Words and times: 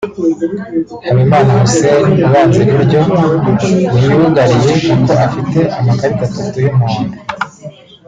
Habimana 1.07 1.51
Hussein 1.59 2.05
(Ubanza 2.25 2.57
iburyo) 2.65 2.99
ntiyugariye 3.57 4.71
kuko 4.87 5.11
afite 5.27 5.59
amakarita 5.79 6.23
atatu 6.27 6.57
y'umuhondo 6.65 7.17